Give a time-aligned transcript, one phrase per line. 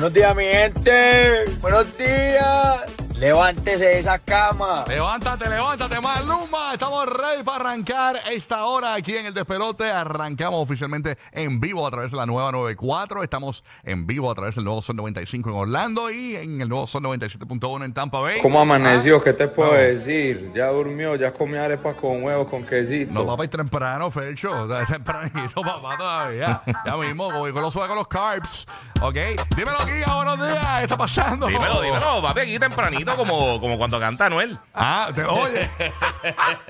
[0.00, 1.44] Buenos días, mi gente.
[1.60, 2.69] Buenos días.
[3.20, 4.82] Levántese de esa cama.
[4.88, 6.72] Levántate, levántate, Maluma.
[6.72, 9.90] Estamos ready para arrancar esta hora aquí en el despelote.
[9.90, 13.22] Arrancamos oficialmente en vivo a través de la nueva 94.
[13.22, 16.86] Estamos en vivo a través del nuevo Son 95 en Orlando y en el nuevo
[16.86, 18.40] Son 97.1 en Tampa Bay.
[18.40, 19.22] ¿Cómo amaneció?
[19.22, 20.50] ¿Qué te puedo decir?
[20.54, 23.12] Ya durmió, ya comió arepas con huevos, con quesito.
[23.12, 24.62] No, papá, es temprano, Fercho.
[24.62, 26.62] O sea, es tempranito, papá, todavía.
[26.86, 28.66] Ya mismo, voy con los con los carbs.
[29.02, 29.16] ¿Ok?
[29.54, 30.76] Dímelo, Giga, buenos días.
[30.78, 31.48] ¿Qué está pasando?
[31.48, 34.58] Dímelo, dímelo, papi, aquí tempranito como, como cuando canta Anuel.
[34.74, 35.70] Ah, te- oye.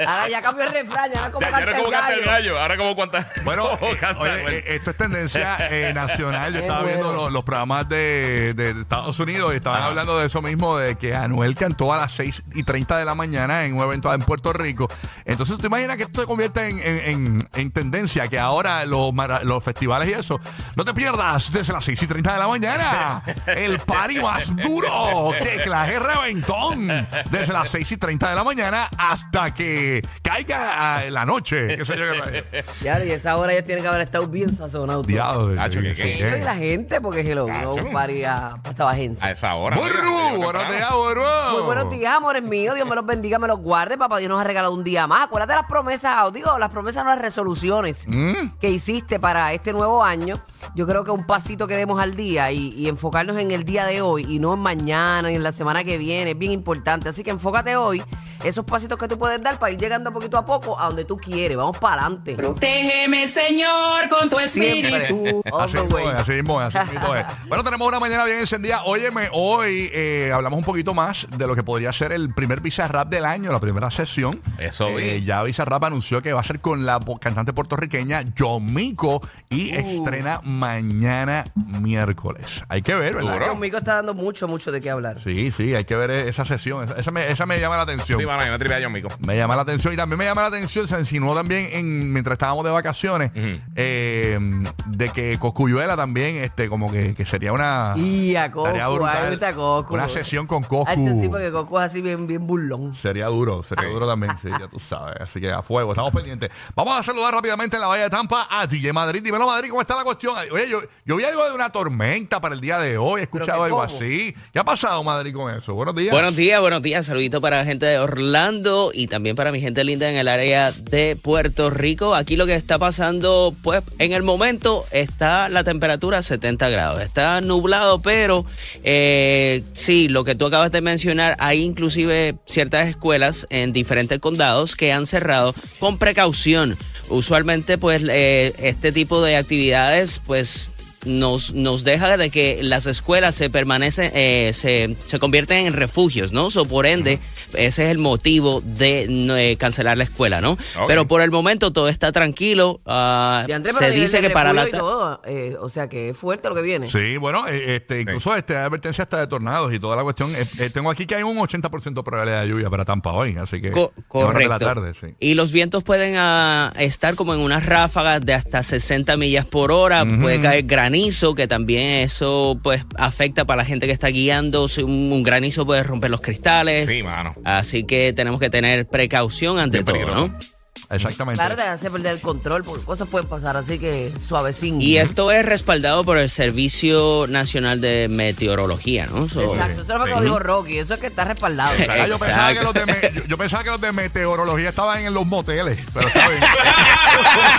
[0.07, 2.13] Ahora ya cambió el refrán, ya como Ya, ya no canta es el como canta
[2.15, 2.31] el gallo.
[2.31, 4.55] gallo, ahora como cuanta, Bueno, como eh, canta oye, Anuel.
[4.55, 6.53] eh, esto es tendencia eh, nacional.
[6.53, 7.23] Yo Qué estaba viendo bueno.
[7.25, 11.15] los, los programas de, de Estados Unidos y estaban hablando de eso mismo, de que
[11.15, 14.53] Anuel cantó a las 6 y 30 de la mañana en un evento en Puerto
[14.53, 14.89] Rico.
[15.25, 18.29] Entonces, ¿te imaginas que esto se convierte en, en- en- en tendencia?
[18.29, 20.41] Que ahora los, mara- los festivales y eso,
[20.77, 23.23] no te pierdas desde las 6 y 30 de la mañana.
[23.47, 25.99] El party más duro que claje
[26.31, 26.89] reventón.
[27.31, 31.85] Desde las 6 y 30 de la mañana hasta que caiga ah, la noche.
[31.85, 35.03] sé yo, qué- Ya, y esa hora ya tiene que haber estado bien sazonado.
[35.03, 36.31] Diablo, Nacho, ¿qué- sí, qué?
[36.35, 37.91] sí, Y la gente, porque hello, no Nacho.
[37.93, 39.27] paría esta bajenza.
[39.27, 39.77] A esa hora.
[39.77, 41.23] buenos días, Burru.
[41.53, 42.75] Muy buenos días, amores míos.
[42.75, 43.99] Dios me los bendiga, me los guarde.
[43.99, 45.25] Papá Dios nos ha regalado un día más.
[45.25, 48.59] Acuérdate las promesas, digo, las promesas, no las resoluciones Mm.
[48.61, 50.35] que hiciste para este nuevo año.
[50.75, 53.85] Yo creo que un pasito que demos al día y, y enfocarnos en el día
[53.87, 57.09] de hoy y no en mañana ni en la semana que viene es bien importante.
[57.09, 58.03] Así que enfócate hoy,
[58.45, 61.17] esos pasitos que tú puedes dar para ir llegando poquito a poco a donde tú
[61.17, 61.57] quieres.
[61.57, 62.35] Vamos para adelante.
[62.35, 65.43] Protégeme, Señor, con tu espíritu.
[65.53, 67.27] Así mismo es, así mismo es, así mismo es.
[67.49, 68.85] Bueno, tenemos una mañana bien encendida.
[68.85, 73.09] Óyeme, hoy eh, hablamos un poquito más de lo que podría ser el primer Bizarrap
[73.09, 74.41] del año, la primera sesión.
[74.59, 79.71] Eso Eh, ya Bizarrap anunció que va a ser con la cantante puertorriqueña Yomiko y
[79.75, 82.65] estrena mañana miércoles.
[82.69, 83.49] Hay que ver, ¿verdad?
[83.49, 85.21] Conmigo está dando mucho, mucho de qué hablar.
[85.23, 86.85] Sí, sí, hay que ver esa sesión.
[86.85, 88.19] Esa, esa me, esa me llama la atención.
[88.19, 89.09] Sí, mano, yo me tripea yo, mico.
[89.21, 92.35] Me llama la atención y también me llama la atención, se insinuó también en, mientras
[92.35, 93.33] estábamos de vacaciones,
[93.77, 94.39] eh,
[94.87, 99.39] de que Coscuyuela también, este, como que, que sería una, Y a Coco, brutal.
[99.43, 99.95] a Coco.
[99.95, 100.85] una sesión con Coscu.
[100.89, 102.95] Ah, sí, porque Coco es así bien, bien burlón.
[102.95, 105.21] Sería duro, sería duro también, sí, ya tú sabes.
[105.21, 106.51] Así que a fuego, estamos pendientes.
[106.75, 109.23] Vamos a saludar rápidamente en la Bahía de Tampa a DJ Madrid.
[109.23, 110.35] Dímelo, Madrid, ¿cómo está la cuestión?
[110.53, 113.65] Oye, yo, yo vi algo de una tormenta para el día de hoy, he escuchado
[113.65, 114.35] algo así.
[114.53, 115.75] ¿Qué ha pasado, Madrid, con eso?
[115.75, 116.00] Buenos días.
[116.09, 117.07] Buenos días, buenos días.
[117.07, 120.73] Saludito para la gente de Orlando y también para mi gente linda en el área
[120.73, 122.15] de Puerto Rico.
[122.15, 127.03] Aquí lo que está pasando, pues en el momento está la temperatura a 70 grados.
[127.03, 128.47] Está nublado, pero
[128.83, 134.77] eh, sí, lo que tú acabas de mencionar, hay inclusive ciertas escuelas en diferentes condados
[134.77, 136.79] que han cerrado con precaución.
[137.11, 140.70] Usualmente, pues eh, este tipo de actividades, pues
[141.05, 146.33] nos, nos deja de que las escuelas se permanecen, eh, se, se convierten en refugios,
[146.33, 146.51] ¿no?
[146.51, 147.19] So, por ende,
[147.55, 150.59] ese es el motivo de no, eh, cancelar la escuela, ¿no?
[150.87, 152.81] Pero por el momento todo está tranquilo.
[152.87, 154.69] Y Andrés, se dice que para la...
[154.69, 156.89] y todo, eh, o sea que es fuerte lo que viene.
[156.89, 160.31] Sí, bueno, eh, este, incluso este, hay advertencia hasta de tornados y toda la cuestión.
[160.35, 163.37] Eh, eh, tengo aquí que hay un 80% de probabilidad de lluvia para Tampa hoy,
[163.41, 164.49] así que Co- correcto.
[164.49, 165.09] la tarde, sí.
[165.19, 169.73] Y los vientos pueden ah, estar como en unas ráfagas de hasta 60 millas por
[169.73, 170.05] hora.
[170.05, 174.69] Puede caer granizo, que también eso pues afecta para la gente que está guiando.
[174.69, 176.89] Si Un, granizo puede romper los cristales.
[176.89, 177.35] Sí, mano.
[177.45, 180.29] Así que tenemos que tener precaución ante todo, peligroso.
[180.29, 180.60] ¿no?
[180.91, 181.39] Exactamente.
[181.39, 184.81] Claro, te hace perder el control porque cosas pueden pasar, así que suavecín.
[184.81, 189.29] Y esto es respaldado por el Servicio Nacional de Meteorología, ¿no?
[189.29, 191.77] So- Exacto, eso es lo que dijo Rocky, eso es que está respaldado.
[191.77, 195.15] Yo, pensaba que los de me- yo, yo pensaba que los de meteorología estaban en
[195.15, 196.43] los moteles, pero está bien.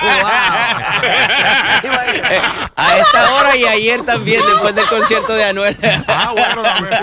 [0.01, 0.31] Wow.
[2.75, 5.77] A esta hora y ayer también, después del concierto de Anuel.
[6.07, 6.93] ah, bueno, también.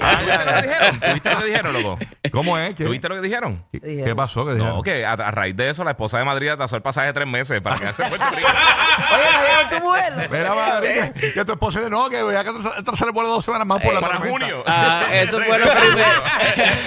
[0.00, 1.00] Ah, ¿Tuviste lo que dijeron?
[1.00, 1.98] ¿Tuviste lo que dijeron, loco?
[2.32, 2.74] ¿Cómo es?
[2.74, 3.64] ¿Qué, ¿Tuviste lo que dijeron?
[3.72, 4.44] qué- qué pasó?
[4.46, 4.76] ¿Qué dijeron.
[4.76, 7.12] No, que a, a raíz de eso, la esposa de Madrid atrasó el pasaje de
[7.12, 8.48] tres meses para quedarse en Puerto Rico.
[9.14, 10.28] Oye, ¿no tu mujer?
[10.30, 13.44] Mira, madre, que, que tu esposa dice, no, que voy a atrasar el vuelo dos
[13.44, 14.38] semanas más por la para tormenta.
[14.46, 14.64] junio.
[14.66, 16.08] Ah, eso fue lo primero.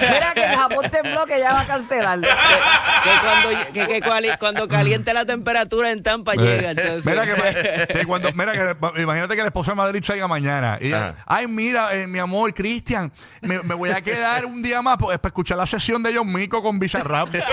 [0.00, 2.20] Mira que en Japón tembló que ya va a cancelar.
[2.20, 6.70] que cuando, que, que cuali- cuando caliente la temperatura en Tampa llega.
[6.70, 7.06] Entonces.
[7.06, 10.88] Mira que, que cuando, mira que imagínate que la esposa de Madrid salga mañana y
[10.88, 14.96] ella, ay mira eh, mi amor Cristian me, me voy a quedar un día más
[14.98, 17.28] pues, para escuchar la sesión de John Mico con Bizarrap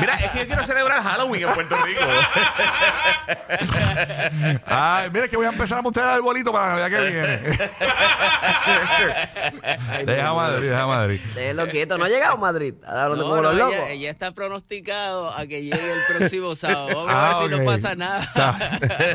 [0.00, 2.00] Mira, es que yo quiero celebrar Halloween en Puerto Rico.
[4.66, 7.58] ay mira que voy a empezar a montar el bolito para la Navidad que viene
[10.04, 11.98] deja Madrid deja Madrid Déjelo quieto.
[11.98, 12.74] No ha llegado a Madrid.
[12.86, 13.74] Hablando No, como no, los locos.
[13.74, 16.86] ella, ella está pronosticado a que llegue el próximo sábado.
[16.88, 17.60] Vamos Ah, a ver si ok.
[17.60, 18.20] no pasa nada.
[18.22, 18.50] Está.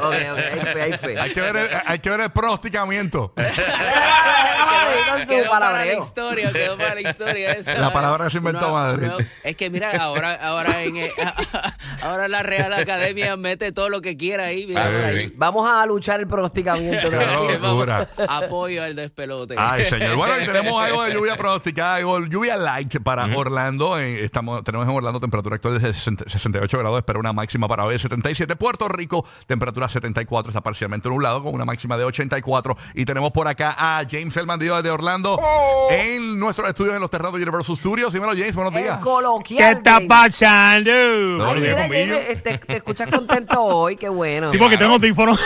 [0.01, 1.19] Ok, ok, hay fe, hay fe.
[1.19, 3.33] hay que ver el, hay que ver el pronosticamiento
[5.27, 7.71] Quedó para la historia, quedó para la historia eso.
[7.73, 9.09] La palabra que se inventó Madrid.
[9.43, 10.97] es que mira, ahora, ahora en
[12.01, 14.65] ahora la Real Academia mete todo lo que quiera ahí.
[14.67, 15.25] Mira, Ah, por sí, ahí.
[15.27, 15.33] sí.
[15.37, 17.09] Vamos a luchar el pronosticamiento.
[17.09, 18.09] Qué locura.
[18.27, 19.55] Apoyo al despelote.
[19.57, 20.15] Ay, señor.
[20.15, 23.97] Bueno, y tenemos algo de lluvia pronosticada, algo de lluvia light para Orlando.
[23.99, 27.83] Eh, estamos, tenemos en Orlando temperatura actual de 60 68 grados, espera una máxima para
[27.85, 28.55] hoy de 77.
[28.55, 32.75] Puerto Rico, temperatura 74, está parcialmente nublado con una máxima de 84.
[32.95, 35.39] Y tenemos por acá a James el Bandido desde Orlando
[35.89, 38.13] en nuestros estudios en los terrenos de Universal Studios.
[38.13, 38.99] Dímelo, James, buenos El días.
[38.99, 39.57] coloquial.
[39.73, 40.07] ¿Qué está James.
[40.09, 40.56] pasando?
[40.57, 41.85] No, mira,
[42.17, 44.51] eh, te, te escuchas contento hoy, qué bueno.
[44.51, 45.39] Sí, porque tengo audífonos.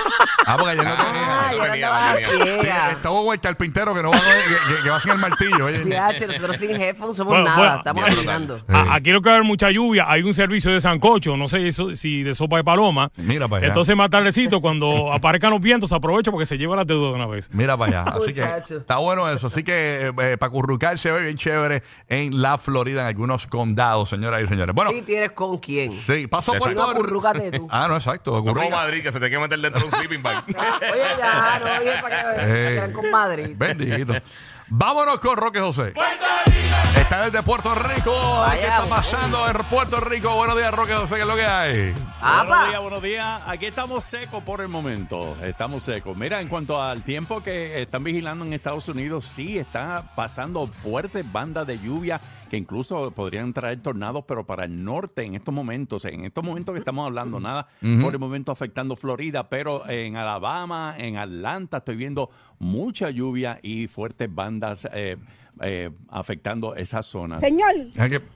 [0.45, 1.49] Ah, porque ayer no tenía.
[1.49, 2.17] Ay, no andaba no.
[2.19, 2.25] Sí,
[2.61, 2.91] ciega.
[2.91, 5.65] está Hugo el carpintero que no va a- que, que- que va sin el martillo.
[5.65, 5.79] oye.
[5.79, 8.63] Fíjate, nosotros sin headphones somos Bueno, nada, bueno, estamos mira, caminando.
[8.67, 10.05] A- Aquí lo que va a haber mucha lluvia.
[10.07, 13.11] Hay un servicio de sancocho, no sé eso- si de sopa de paloma.
[13.17, 13.67] Mira para allá.
[13.67, 17.27] Entonces, más tardecito, cuando aparezcan los vientos, aprovecho porque se lleva las deudas de una
[17.27, 17.49] vez.
[17.53, 18.11] Mira para allá.
[18.11, 18.77] Así que Muchacho.
[18.77, 19.47] está bueno eso.
[19.47, 24.41] Así que eh, para currucarse hoy bien chévere en la Florida, en algunos condados, señoras
[24.43, 24.73] y señores.
[24.75, 25.91] Bueno, ¿Y tienes con quién?
[25.91, 26.75] sí, pasó Exacto.
[26.75, 27.67] Puerto No, acurrúcate tú.
[27.71, 28.31] Ah, no, exacto.
[28.31, 28.69] No como ocurría.
[28.75, 30.43] Madrid, que se te quiere meter dentro de un sleeping bag.
[30.47, 32.71] Oye, ya, no oye para que para que Eh.
[32.73, 33.55] vean con Madrid.
[33.55, 34.13] Bendito.
[34.69, 35.93] Vámonos con Roque José.
[37.11, 38.13] Está desde Puerto Rico.
[38.13, 40.33] Vaya, ¿Qué está pasando en Puerto Rico?
[40.33, 41.15] Buenos días, Roque José.
[41.15, 41.93] ¿Qué es lo que hay?
[42.21, 42.45] Apa.
[42.45, 43.41] Buenos días, buenos días.
[43.47, 45.35] Aquí estamos secos por el momento.
[45.43, 46.15] Estamos secos.
[46.15, 51.29] Mira, en cuanto al tiempo que están vigilando en Estados Unidos, sí está pasando fuertes
[51.29, 56.05] bandas de lluvia que incluso podrían traer tornados, pero para el norte en estos momentos,
[56.05, 57.67] en estos momentos que estamos hablando, nada
[58.01, 62.29] por el momento afectando Florida, pero en Alabama, en Atlanta, estoy viendo
[62.59, 65.17] mucha lluvia y fuertes bandas eh,
[65.61, 67.39] eh, afectando esas zonas.
[67.41, 67.71] Señor,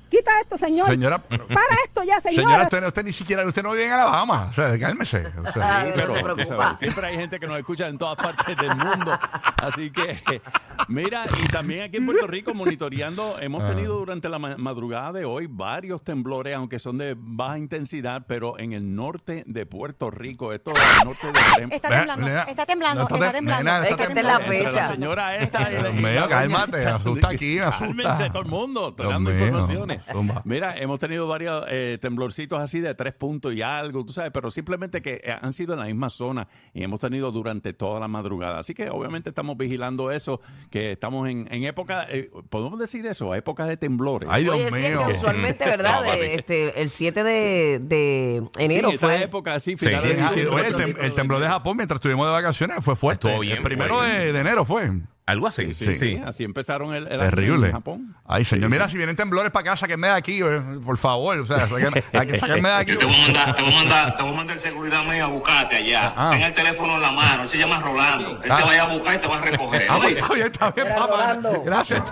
[0.09, 0.87] quita esto, señor.
[0.87, 2.43] Señora, Para esto ya, señor.
[2.43, 4.47] señora, usted, usted ni siquiera, usted no vive en Alabama.
[4.49, 5.25] O sea, cálmese.
[5.47, 6.47] O sea, Ay, no pero tú preocupes.
[6.47, 9.17] sabes, siempre hay gente que nos escucha en todas partes del mundo.
[9.63, 10.41] Así que,
[10.87, 13.69] mira, y también aquí en Puerto Rico monitoreando, hemos Ah.
[13.69, 18.57] tenido durante la ma- madrugada de hoy varios temblores, aunque son de baja intensidad, pero
[18.59, 22.65] en el norte de Puerto Rico, esto es el norte de Está temblando, nena, está
[22.65, 23.63] temblando, no, está temblando.
[23.63, 24.65] nena, Es está que esta es la temblando.
[24.65, 24.81] fecha.
[24.81, 27.85] la señora esta y la- cálmate, asusta aquí, asusta.
[27.85, 30.01] Cálmense todo el mundo, estoy dando informaciones.
[30.45, 34.51] Mira, hemos tenido varios eh, temblorcitos así de tres puntos y algo, tú sabes, pero
[34.51, 38.07] simplemente que eh, han sido en la misma zona y hemos tenido durante toda la
[38.07, 38.59] madrugada.
[38.59, 40.41] Así que obviamente estamos vigilando eso,
[40.75, 44.27] que estamos en, en época, eh, podemos decir eso, época de temblores.
[44.29, 45.07] Ay, Dios Oye, sí, es mío.
[45.07, 46.03] que usualmente, ¿verdad?
[46.03, 46.11] No.
[46.11, 49.23] De, este, el 7 de, de enero sí, fue.
[49.23, 49.85] época así, Sí.
[49.85, 53.39] finales Sí, oye, el, tem- el temblor de Japón mientras estuvimos de vacaciones fue fuerte.
[53.39, 54.91] Bien el primero de enero fue.
[55.27, 55.73] Algo así.
[55.73, 57.67] Sí, Sí, sí, así empezaron el, el Terrible.
[57.67, 58.15] en Japón.
[58.27, 61.39] Ay, señor, mira, si vienen temblores para acá, sáquenme de aquí, eh, por favor.
[61.39, 62.91] O sea, sáquenme, hay que sacarme de aquí.
[62.91, 65.25] Yo te voy a mandar, te voy a mandar, te voy a mandar seguridad mío
[65.25, 66.13] a buscarte allá.
[66.15, 66.29] Ah.
[66.31, 68.39] Ten el teléfono en la mano, él se llama Rolando.
[68.43, 68.57] Él Ah.
[68.57, 69.87] te va a ir a buscar y te va a recoger.
[69.89, 71.37] Ah, pues, está bien, está bien, Mira, papá.
[71.65, 72.03] Gracias.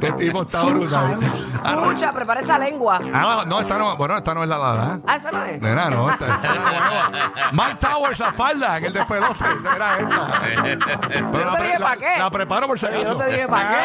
[0.00, 1.18] Qué tipo está brutal.
[1.64, 3.00] Ah, Escucha, prepara esa lengua.
[3.14, 5.00] Ah, no, esta no, bueno, esta no es la dada.
[5.06, 5.60] Ah, esa no es.
[5.62, 7.52] Nena, no, esta, es.
[7.52, 9.44] Mike Towers, la falda, en el despelote.
[9.60, 10.42] Mira esta.
[11.32, 12.18] Pero no la, te pre- dije la- pa' qué.
[12.18, 13.18] la preparo por si Pero yo acaso.
[13.18, 13.76] no te dije pa' qué.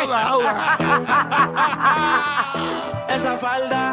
[3.16, 3.90] Esa falda